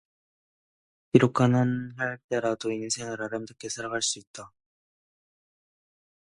[1.11, 4.51] 비록 가난할 때라도 인생을 아름답게 살아갈 수 있다.